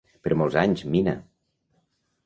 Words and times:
Per 0.27 0.31
molts 0.41 0.57
anys, 0.61 0.83
Mina! 0.95 1.15